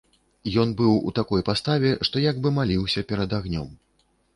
[0.63, 3.69] Ён быў у такой паставе, што як бы маліўся перад агнём.